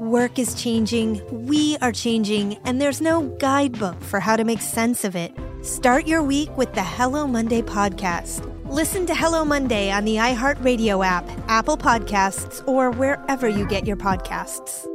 [0.00, 5.02] Work is changing, we are changing, and there's no guidebook for how to make sense
[5.02, 5.34] of it.
[5.62, 8.48] Start your week with the Hello Monday podcast.
[8.70, 13.96] Listen to Hello Monday on the iHeartRadio app, Apple Podcasts, or wherever you get your
[13.96, 14.86] podcasts.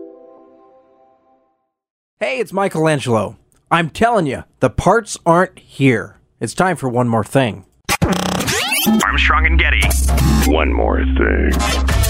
[2.21, 3.35] Hey, it's Michelangelo.
[3.69, 6.21] I'm telling you, the parts aren't here.
[6.39, 7.65] It's time for one more thing.
[9.03, 9.81] Armstrong and Getty.
[10.49, 12.02] One more thing.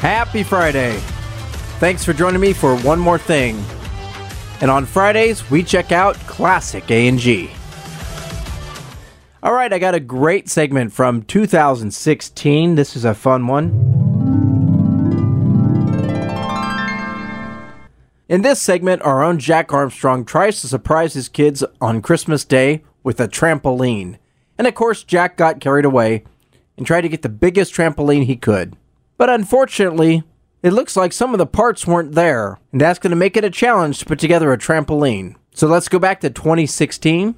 [0.00, 0.98] Happy Friday.
[1.78, 3.64] Thanks for joining me for one more thing.
[4.60, 7.50] And on Fridays, we check out classic A&G.
[9.42, 12.74] All right, I got a great segment from 2016.
[12.74, 13.70] This is a fun one.
[18.28, 22.82] In this segment, our own Jack Armstrong tries to surprise his kids on Christmas Day
[23.02, 24.18] with a trampoline.
[24.58, 26.24] And of course, Jack got carried away
[26.76, 28.76] and tried to get the biggest trampoline he could.
[29.16, 30.24] But unfortunately,
[30.62, 33.44] it looks like some of the parts weren't there, and that's going to make it
[33.44, 35.36] a challenge to put together a trampoline.
[35.54, 37.34] So let's go back to 2016.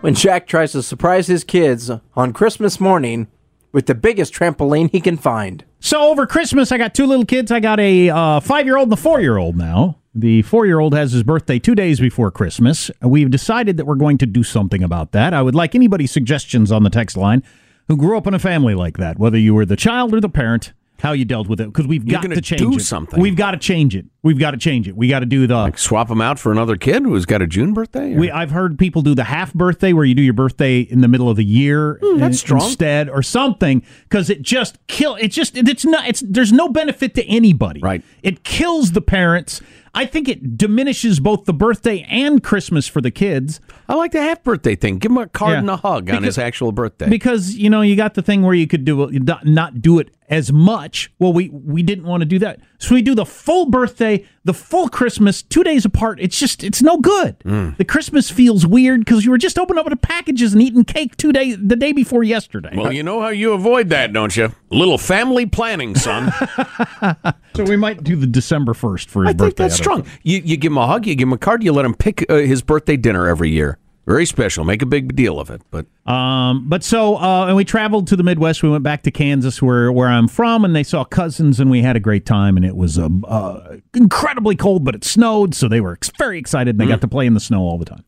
[0.00, 3.28] When Jack tries to surprise his kids on Christmas morning
[3.72, 5.64] with the biggest trampoline he can find.
[5.80, 7.50] So over Christmas, I got two little kids.
[7.50, 9.98] I got a uh, five year old and a four year old now.
[10.14, 12.88] The four year old has his birthday two days before Christmas.
[13.02, 15.34] We've decided that we're going to do something about that.
[15.34, 17.42] I would like anybody's suggestions on the text line
[17.88, 20.28] who grew up in a family like that, whether you were the child or the
[20.28, 21.66] parent, how you dealt with it.
[21.66, 22.80] Because we've got gonna change do it.
[22.80, 23.20] something.
[23.20, 24.06] We've got to change it.
[24.22, 24.96] We've got to change it.
[24.96, 25.54] We got to do the.
[25.54, 28.14] Like swap them out for another kid who's got a June birthday?
[28.14, 31.00] or- We, I've heard people do the half birthday where you do your birthday in
[31.02, 32.62] the middle of the year Hmm, that's in- strong.
[32.62, 37.14] instead or something because it just kill it just it's not it's there's no benefit
[37.16, 38.02] to anybody Right.
[38.22, 39.60] it kills the parents
[39.96, 44.22] I think it diminishes both the birthday and Christmas for the kids I like the
[44.22, 44.98] half birthday thing.
[44.98, 45.58] Give him a card Yeah.
[45.58, 47.08] and a hug on his actual birthday.
[47.10, 49.08] because you know you got the thing where you could do
[49.44, 53.02] not do it as much well we we didn't want to do that so we
[53.02, 57.38] do the full birthday the full christmas two days apart it's just it's no good
[57.44, 57.76] Mm.
[57.76, 61.16] the christmas feels weird because you were just opening up the packages and eating cake
[61.16, 64.44] two days the day before yesterday well, you know how you avoid that, don't you?
[64.46, 66.32] A little family planning, son.
[67.54, 70.06] so we might do the december 1st for his I birthday think that's strong.
[70.22, 72.24] You, you give him a hug, you give him a card, you let him pick
[72.30, 73.78] uh, his birthday dinner every year.
[74.06, 74.64] Very special.
[74.64, 75.62] Make a big deal of it.
[75.70, 78.62] But Um, but so, uh, and we traveled to the Midwest.
[78.62, 81.80] We went back to Kansas, where where I'm from, and they saw cousins, and we
[81.80, 82.56] had a great time.
[82.58, 86.38] And it was uh, uh, incredibly cold, but it snowed, so they were ex- very
[86.38, 86.74] excited.
[86.74, 88.04] And they got to play in the snow all the time,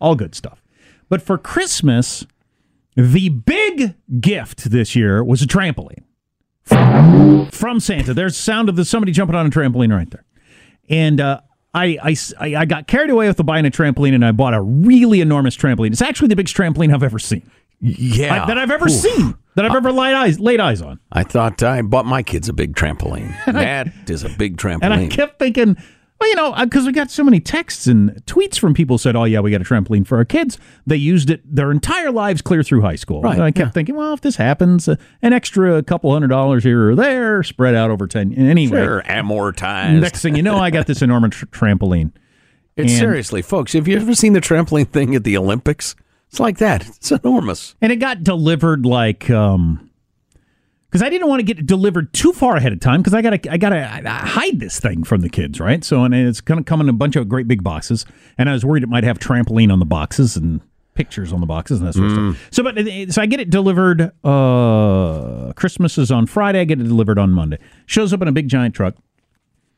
[0.00, 0.62] all good stuff.
[1.08, 2.24] But for Christmas,
[2.94, 6.04] the big gift this year was a trampoline
[6.62, 8.14] from, from Santa.
[8.14, 10.24] There's the sound of the somebody jumping on a trampoline right there,
[10.88, 11.20] and.
[11.20, 11.40] Uh,
[11.72, 12.16] I, I,
[12.56, 15.56] I got carried away with the buying a trampoline and I bought a really enormous
[15.56, 15.92] trampoline.
[15.92, 17.48] It's actually the biggest trampoline I've ever seen.
[17.80, 18.90] yeah, I- that I've ever Ooh.
[18.90, 20.98] seen, that I've ever laid eyes laid eyes on.
[21.12, 23.34] I thought I bought my kids a big trampoline.
[23.52, 24.78] That is a big trampoline.
[24.82, 25.76] And I kept thinking,
[26.20, 29.24] well, you know, because we got so many texts and tweets from people said, "Oh
[29.24, 32.62] yeah, we got a trampoline for our kids." They used it their entire lives clear
[32.62, 33.22] through high school.
[33.22, 36.62] Right, And I kept thinking, well, if this happens, uh, an extra couple hundred dollars
[36.64, 38.34] here or there, spread out over ten.
[38.34, 40.00] Anyway, Sure, amortized.
[40.00, 42.12] next thing you know, I got this enormous tr- trampoline.
[42.76, 43.72] It's And- seriously, folks.
[43.72, 45.96] Have you ever seen the trampoline thing at the Olympics?
[46.28, 46.86] It's like that.
[46.86, 47.74] It's enormous.
[47.82, 49.89] and it got delivered like um
[50.90, 53.22] because I didn't want to get it delivered too far ahead of time because I
[53.22, 55.84] gotta I gotta hide this thing from the kids, right?
[55.84, 58.04] So and it's gonna come in a bunch of great big boxes,
[58.36, 60.60] and I was worried it might have trampoline on the boxes, and
[60.94, 62.48] pictures on the boxes and that sort of stuff.
[62.52, 64.10] So, but uh, so I get it delivered.
[64.24, 66.60] Uh, Christmas is on Friday.
[66.60, 67.58] I get it delivered on Monday.
[67.86, 68.96] Shows up in a big giant truck.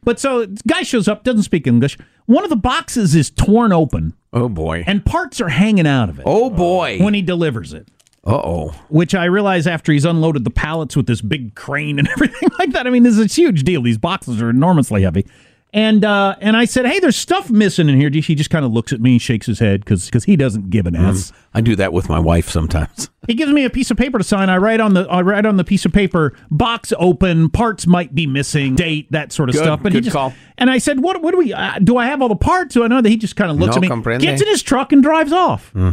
[0.05, 1.97] But so guy shows up, doesn't speak English.
[2.27, 4.83] One of the boxes is torn open, Oh boy.
[4.87, 6.99] and parts are hanging out of it Oh boy.
[6.99, 7.87] when he delivers it.
[8.25, 8.69] Uh oh.
[8.89, 12.71] Which I realize after he's unloaded the pallets with this big crane and everything like
[12.73, 12.87] that.
[12.87, 13.83] I mean, this is a huge deal.
[13.83, 15.27] These boxes are enormously heavy.
[15.75, 18.11] And uh, and I said, hey, there's stuff missing in here.
[18.11, 20.95] He just kind of looks at me, shakes his head because he doesn't give an
[20.95, 21.33] ass.
[21.55, 23.09] I do that with my wife sometimes.
[23.29, 24.51] He gives me a piece of paper to sign.
[24.51, 28.17] I write on the I write on the piece of paper, box open, parts might
[28.17, 29.81] be missing, date, that sort of Good, stuff.
[29.85, 30.35] he good just, call.
[30.59, 31.97] And I said, what what do we uh, do?
[31.97, 32.75] I have all the parts?
[32.75, 34.21] Do I know that he just kind of looks No at me, comprende.
[34.23, 35.71] gets in his truck and drives off.
[35.71, 35.91] Hmm.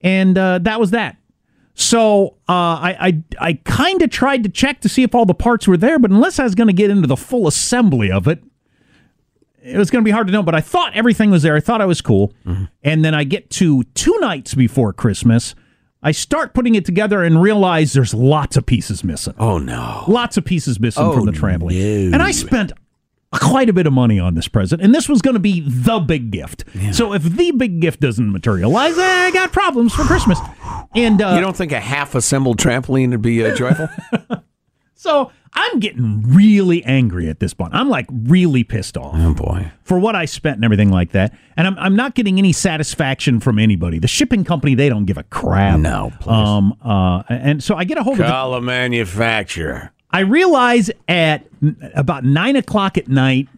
[0.00, 1.16] And uh, that was that.
[1.74, 5.34] So uh, I I, I kind of tried to check to see if all the
[5.34, 8.28] parts were there, but unless I was going to get into the full assembly of
[8.28, 8.42] it,
[9.62, 10.42] it was going to be hard to know.
[10.42, 11.56] But I thought everything was there.
[11.56, 12.32] I thought I was cool.
[12.46, 12.64] Mm-hmm.
[12.82, 15.54] And then I get to two nights before Christmas.
[16.02, 19.34] I start putting it together and realize there's lots of pieces missing.
[19.38, 20.04] Oh no.
[20.08, 22.08] Lots of pieces missing Oh, from the trampoline.
[22.10, 22.14] no.
[22.14, 22.72] And I spent
[23.32, 24.82] quite a bit of money on this present.
[24.82, 26.64] And this was going to be the big gift.
[26.92, 30.38] So if the big gift doesn't materialize, I got problems for Christmas.
[30.94, 33.88] And uh, You don't think a half assembled trampoline would be uh, joyful?
[34.94, 37.74] so I'm getting really angry at this point.
[37.74, 39.14] I'm like really pissed off.
[39.16, 39.70] oh boy.
[39.84, 41.34] for what I spent and everything like that.
[41.56, 43.98] And I'm, I'm not getting any satisfaction from anybody.
[43.98, 45.78] The shipping company, they don't give a crap.
[45.80, 46.32] No, please.
[46.32, 49.92] Um, uh, and so I get a hold of the, Call a manufacturer.
[50.12, 51.46] I realize at
[51.94, 53.48] about nine o'clock at night,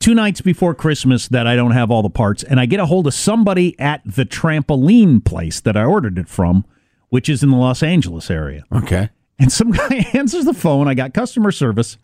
[0.00, 2.42] two nights before Christmas, that I don't have all the parts.
[2.42, 6.28] And I get a hold of somebody at the trampoline place that I ordered it
[6.28, 6.64] from,
[7.08, 8.64] which is in the Los Angeles area.
[8.72, 9.08] Okay.
[9.38, 10.88] And some guy answers the phone.
[10.88, 11.96] I got customer service,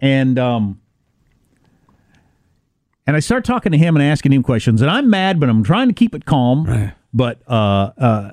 [0.00, 0.80] and um,
[3.06, 4.80] and I start talking to him and asking him questions.
[4.80, 6.66] And I'm mad, but I'm trying to keep it calm.
[7.12, 8.32] But uh, uh,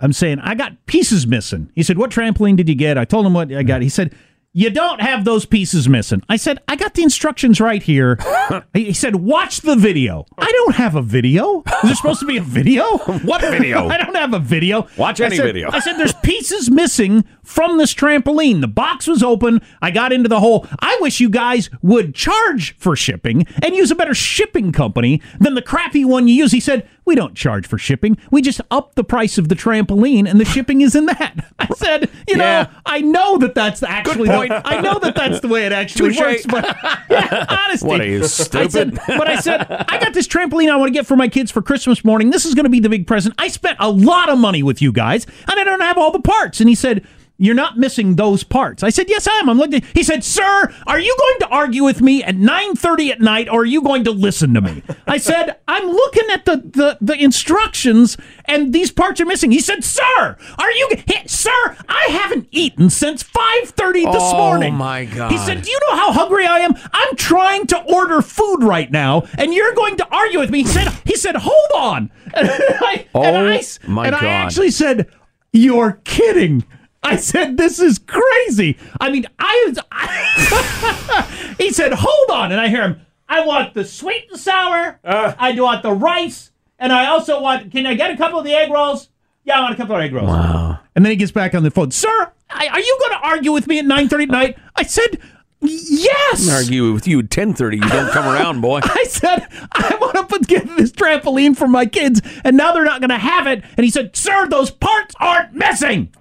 [0.00, 1.70] I'm saying I got pieces missing.
[1.74, 3.82] He said, "What trampoline did you get?" I told him what I got.
[3.82, 4.14] He said.
[4.58, 6.22] You don't have those pieces missing.
[6.30, 8.18] I said, I got the instructions right here.
[8.72, 10.24] he said, watch the video.
[10.38, 11.62] I don't have a video.
[11.66, 12.96] Is there supposed to be a video?
[13.26, 13.86] What video?
[13.90, 14.88] I don't have a video.
[14.96, 15.70] Watch I any said- video.
[15.70, 18.62] I said, there's pieces missing from this trampoline.
[18.62, 19.60] The box was open.
[19.82, 20.66] I got into the hole.
[20.80, 25.52] I wish you guys would charge for shipping and use a better shipping company than
[25.52, 26.52] the crappy one you use.
[26.52, 28.18] He said, we don't charge for shipping.
[28.30, 31.52] We just up the price of the trampoline and the shipping is in that.
[31.58, 32.70] I said, you know, Yeah.
[32.84, 34.50] I know that that's actually, point.
[34.50, 36.20] The, I know that that's the way it actually Touche.
[36.20, 36.64] works, but
[37.10, 37.86] yeah, honesty.
[37.86, 38.98] What are you, I said, stupid?
[39.06, 41.62] but I said, I got this trampoline I want to get for my kids for
[41.62, 42.30] Christmas morning.
[42.30, 43.34] This is going to be the big present.
[43.38, 46.20] I spent a lot of money with you guys, and I don't have all the
[46.20, 46.60] parts.
[46.60, 47.06] And he said,
[47.38, 48.82] you're not missing those parts.
[48.82, 49.50] I said, yes, I am.
[49.50, 49.82] I'm looking.
[49.94, 53.60] He said, sir, are you going to argue with me at 9.30 at night, or
[53.60, 54.82] are you going to listen to me?
[55.06, 58.16] I said, I'm looking at the, the, the instructions,
[58.46, 59.50] and these parts are missing.
[59.52, 64.74] He said, sir, are you, he, sir, I haven't eaten since 5.30 this Oh, morning.
[64.74, 66.72] my He said, do you know how hungry I am?
[66.92, 70.62] I'm trying to order food right now, and you're going to argue with me.
[70.62, 72.10] He said, he said, hold on.
[72.34, 75.10] And I, and Oh, I s- my and I actually said,
[75.52, 76.64] you're kidding.
[77.06, 78.76] I said, this is crazy.
[79.00, 81.56] I mean, I was.
[81.58, 82.52] he said, hold on.
[82.52, 84.98] And I hear him, I want the sweet and sour.
[85.04, 85.34] Uh.
[85.38, 86.50] I want the rice.
[86.78, 89.08] And I also want, can I get a couple of the egg rolls?
[89.44, 90.28] Yeah, I want a couple of egg rolls.
[90.28, 90.80] Wow.
[90.94, 91.90] And then he gets back on the phone.
[91.90, 94.58] Sir, I, are you going to argue with me at 9.30 at night?
[94.74, 95.20] I said,
[95.60, 96.48] yes.
[96.48, 97.74] I Argue with you at 10:30.
[97.74, 98.80] You don't come around, boy.
[98.84, 102.84] I said, I want to put together this trampoline for my kids, and now they're
[102.84, 103.64] not going to have it.
[103.76, 106.12] And he said, Sir, those parts aren't missing.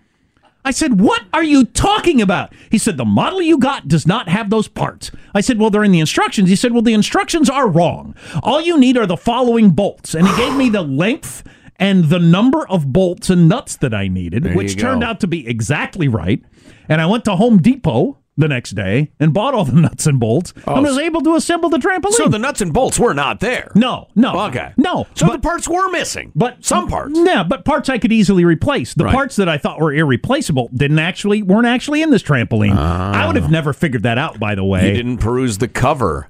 [0.65, 2.51] I said, What are you talking about?
[2.71, 5.11] He said, The model you got does not have those parts.
[5.33, 6.49] I said, Well, they're in the instructions.
[6.49, 8.15] He said, Well, the instructions are wrong.
[8.41, 10.15] All you need are the following bolts.
[10.15, 11.43] And he gave me the length
[11.77, 15.27] and the number of bolts and nuts that I needed, There which turned out to
[15.27, 16.43] be exactly right.
[16.89, 20.19] And I went to Home Depot the next day and bought all the nuts and
[20.19, 22.01] bolts oh, and was able to assemble the trampoline.
[22.07, 23.71] Oh, So the nuts and bolts were not there.
[23.75, 24.37] No, no.
[24.47, 24.73] Okay.
[24.77, 25.07] No.
[25.15, 26.31] So but, the parts were missing.
[26.35, 27.13] but some parts.
[27.17, 28.93] Yeah, but parts I could easily replace.
[28.93, 29.13] The Right.
[29.13, 32.73] parts that I thought were irreplaceable didn't actually weren't actually in this trampoline.
[32.75, 33.23] Ah.
[33.23, 34.93] I would have never figured that out, by the You way.
[34.93, 36.29] didn't peruse the cover.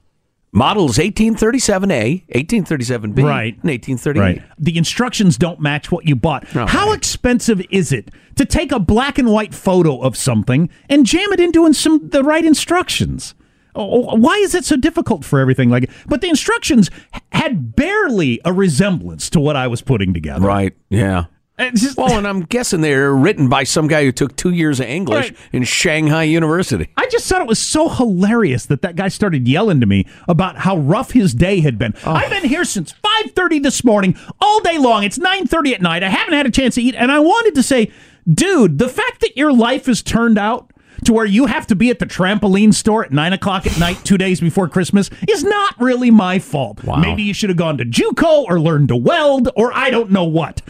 [0.56, 3.54] Models 1837A, 1837B, Right.
[3.62, 4.22] and 1838.
[4.22, 4.42] Right.
[4.58, 6.46] The instructions don't match what you bought.
[6.56, 6.98] Oh, How right.
[6.98, 11.40] expensive is it to take a black and white photo of something and jam it
[11.42, 13.36] into some the right instructions?
[13.76, 15.90] Oh, oh, Why is it so difficult for everything like?
[16.08, 16.90] But the instructions
[17.34, 20.48] had barely a resemblance to what I was putting together.
[20.48, 20.74] Right.
[20.90, 21.26] Yeah.
[21.74, 24.88] Just- Well, and I'm guessing they're written by some guy who took two years of
[24.88, 25.38] English Right.
[25.54, 26.88] in Shanghai University.
[26.98, 30.58] I just thought it was so hilarious that that guy started yelling to me about
[30.58, 31.94] how rough his day had been.
[32.06, 32.12] Oh.
[32.12, 35.04] I've been here since 5:30 this morning, all day long.
[35.04, 36.04] It's 9:30 at night.
[36.04, 37.90] I haven't had a chance to eat, and I wanted to say,
[38.32, 40.72] dude, the fact that your life has turned out
[41.06, 43.98] to where you have to be at the trampoline store at nine o'clock at night,
[44.04, 46.84] two days before Christmas, is not really my fault.
[46.84, 46.98] Wow.
[46.98, 50.24] Maybe you should have gone to JUCO or learned to weld, or I don't know
[50.24, 50.62] what.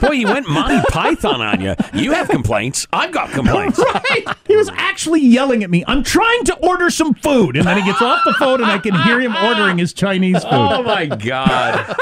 [0.00, 1.74] Boy, you went Monty Python on you.
[1.94, 2.86] You have complaints.
[2.92, 3.78] I've got complaints.
[3.94, 4.24] right?
[4.46, 5.84] He was actually yelling at me.
[5.86, 8.78] I'm trying to order some food, and then he gets off the phone, and I
[8.78, 10.52] can hear him ordering his Chinese food.
[10.52, 11.96] Oh my God!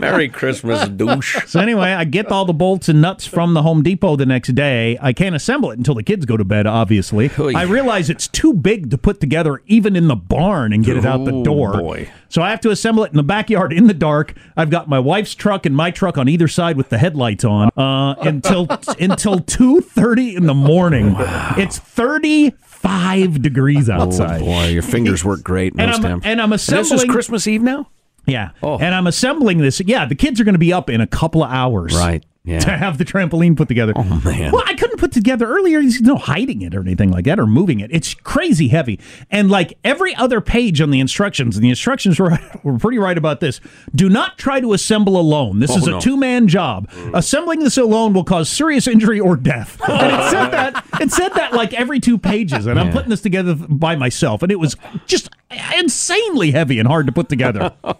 [0.00, 1.36] Merry Christmas, douche.
[1.46, 4.54] So anyway, I get all the bolts and nuts from the Home Depot the next
[4.54, 4.98] day.
[5.00, 6.57] I can't assemble it until the kids go to bed.
[6.66, 7.52] Obviously, Oy.
[7.54, 11.04] I realize it's too big to put together, even in the barn, and get it
[11.06, 11.72] out the Oh, door.
[11.78, 12.10] boy.
[12.28, 14.34] So I have to assemble it in the backyard in the dark.
[14.56, 17.70] I've got my wife's truck and my truck on either side with the headlights on
[17.76, 18.66] uh, until
[19.00, 21.14] until two thirty in the morning.
[21.56, 24.42] It's thirty five degrees outside.
[24.42, 25.72] Oh boy, your fingers work great.
[25.78, 26.90] And I'm- and I'm assembling.
[26.90, 27.88] this is Christmas Eve now.
[28.26, 28.50] Yeah.
[28.62, 28.76] Oh.
[28.78, 29.80] And I'm assembling this.
[29.80, 31.96] Yeah, the kids are going to be up in a couple of hours.
[31.96, 32.58] Right, yeah.
[32.60, 33.92] To have the trampoline put together.
[33.96, 34.52] Oh, man.
[34.52, 35.80] Well, I couldn't put together earlier.
[35.80, 37.90] There's no hiding it or anything like that or moving it.
[37.92, 38.98] It's crazy heavy.
[39.30, 43.18] And like every other page on the instructions, and the instructions were, were pretty right
[43.18, 43.60] about this.
[43.94, 45.58] Do not try to assemble alone.
[45.60, 46.00] This Oh, is a no.
[46.00, 46.88] two man job.
[47.14, 49.80] Assembling this alone will cause serious injury or death.
[49.88, 50.84] And it said that.
[51.00, 52.66] It said that like every two pages.
[52.66, 54.42] And I'm putting this together by myself.
[54.42, 54.76] And it was
[55.06, 55.28] just
[55.76, 57.72] insanely heavy and hard to put together.
[57.84, 57.96] Oh,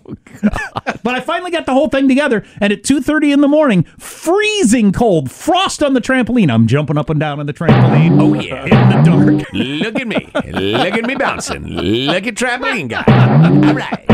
[1.02, 3.84] but I finally got the whole thing together, and at two thirty in the morning,
[4.38, 6.48] freezing cold, frost on the trampoline.
[6.48, 8.20] I'm jumping up and down on the trampoline.
[8.22, 9.52] Oh yeah, in the dark.
[9.52, 10.30] Look at me.
[10.52, 11.66] Look at me bouncing.
[11.66, 13.02] Look at trampoline guy.
[13.66, 14.04] All right.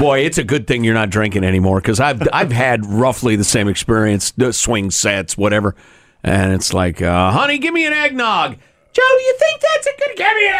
[0.00, 3.42] Boy, it's a good thing you're not drinking anymore because I've I've had roughly the
[3.42, 4.30] same experience.
[4.30, 5.74] The swing sets, whatever,
[6.22, 8.58] and it's like, uh, honey, give me an eggnog.
[8.92, 10.16] Joe, do you think that's a good?
[10.16, 10.54] Give me an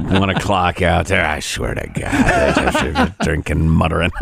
[0.00, 0.12] eggnog.
[0.20, 1.26] One o'clock out there.
[1.26, 4.12] I swear to God, I should be drinking, muttering.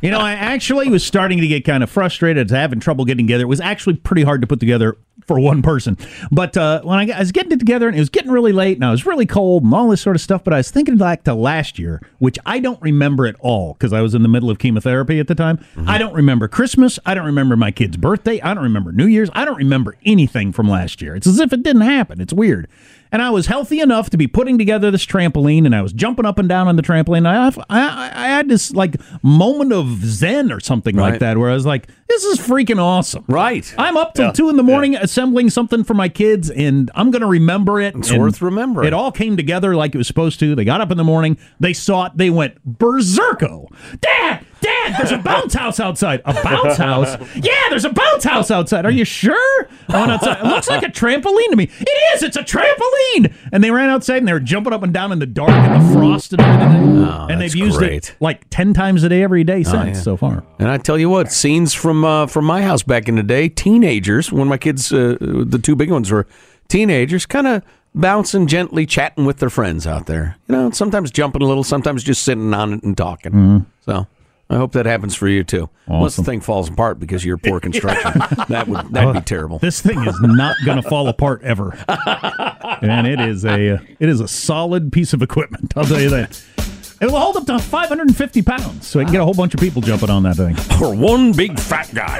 [0.00, 3.26] You know, I actually was starting to get kind of frustrated, as having trouble getting
[3.26, 3.42] together.
[3.44, 4.96] It was actually pretty hard to put together
[5.26, 5.96] for one person.
[6.30, 8.52] But uh, when I, got- I was getting it together, and it was getting really
[8.52, 10.42] late, and I was really cold, and all this sort of stuff.
[10.44, 13.92] But I was thinking back to last year, which I don't remember at all because
[13.92, 15.64] I was in the middle of chemotherapy at the time.
[15.86, 16.98] I don't remember Christmas.
[17.04, 18.40] I don't remember my kid's birthday.
[18.40, 19.30] I don't remember New Year's.
[19.34, 21.14] I don't remember anything from last year.
[21.14, 22.20] It's as if it didn't happen.
[22.20, 22.66] It's weird.
[23.12, 26.24] And I was healthy enough to be putting together this trampoline, and I was jumping
[26.24, 27.26] up and down on the trampoline.
[27.26, 31.54] I, I, I had this like moment of zen or something like that, where I
[31.54, 33.72] was like, "This is freaking awesome!" Right.
[33.78, 37.20] I'm up till two in the morning assembling something for my kids, and I'm going
[37.22, 37.94] to remember it.
[37.96, 38.86] It's worth remembering.
[38.86, 40.54] It all came together like it was supposed to.
[40.54, 43.66] They got up in the morning, they saw it, they went berserko.
[44.00, 44.46] Dad,
[44.82, 46.20] Dad, there's a bounce house outside.
[46.24, 47.16] A bounce house?
[47.36, 48.84] Yeah, there's a bounce house outside.
[48.84, 49.68] Are you sure?
[49.88, 50.38] Went outside.
[50.40, 51.64] It looks like a trampoline to me.
[51.64, 52.22] It is.
[52.22, 53.34] It's a trampoline.
[53.52, 55.82] And they ran outside and they were jumping up and down in the dark and
[55.82, 57.04] the frost and everything.
[57.04, 58.10] Oh, and they've used great.
[58.10, 60.02] it like ten times a day every day since yeah.
[60.02, 60.44] so far.
[60.58, 63.48] And I tell you what, scenes from uh, from my house back in the day,
[63.48, 66.26] teenagers, when my kids, uh, the two big ones were
[66.68, 67.62] teenagers, kind of
[67.94, 70.36] bouncing gently, chatting with their friends out there.
[70.48, 73.66] You know, sometimes jumping a little, sometimes just sitting on it and talking.
[73.80, 74.06] So
[74.52, 75.70] I hope that happens for you too.
[75.86, 78.12] Unless the thing falls apart because of your poor construction,
[78.48, 79.58] that would that'd be uh, terrible.
[79.58, 81.72] This thing is not going to fall apart ever,
[82.82, 85.72] and it is a it is a solid piece of equipment.
[85.76, 86.42] I'll tell you that.
[87.00, 89.60] It will hold up to 550 pounds, so I can get a whole bunch of
[89.60, 90.54] people jumping on that thing.
[90.82, 92.18] Or one big fat guy.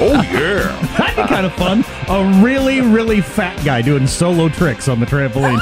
[0.00, 0.96] oh yeah.
[0.98, 1.84] That'd be kind of fun.
[2.08, 5.58] A really, really fat guy doing solo tricks on the trampoline.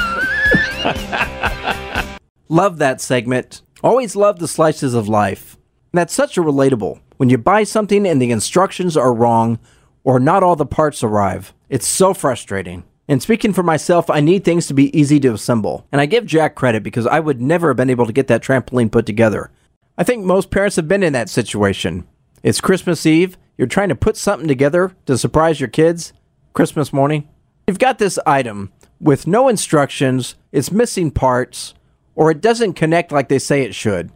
[2.49, 3.62] Love that segment.
[3.82, 5.56] Always love the slices of life.
[5.92, 7.00] That's such a relatable.
[7.16, 9.58] When you buy something and the instructions are wrong
[10.04, 12.84] or not all the parts arrive, it's so frustrating.
[13.08, 15.87] And speaking for myself, I need things to be easy to assemble.
[15.90, 18.42] And I give Jack credit because I would never have been able to get that
[18.42, 19.50] trampoline put together.
[19.96, 22.06] I think most parents have been in that situation.
[22.42, 26.12] It's Christmas Eve, you're trying to put something together to surprise your kids.
[26.52, 27.28] Christmas morning,
[27.66, 31.75] you've got this item with no instructions, it's missing parts,
[32.21, 34.12] or it doesn't connect like they say it should.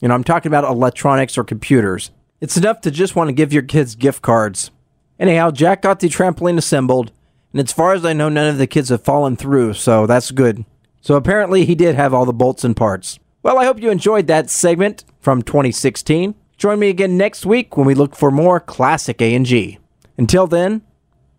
[0.00, 2.10] You know, I'm talking about electronics or computers.
[2.40, 4.72] It's enough to just want to give your kids gift cards.
[5.20, 7.12] Anyhow, Jack got the trampoline assembled,
[7.52, 10.32] and as far as I know, none of the kids have fallen through, so that's
[10.32, 10.64] good.
[11.00, 13.20] So apparently, he did have all the bolts and parts.
[13.44, 16.34] Well, I hope you enjoyed that segment from 2016.
[16.56, 19.78] Join me again next week when we look for more classic A&G.
[20.18, 20.82] Until then,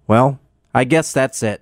[0.07, 0.39] well,
[0.73, 1.61] I guess that's it.